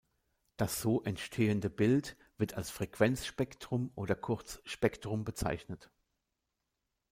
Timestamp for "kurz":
4.15-4.59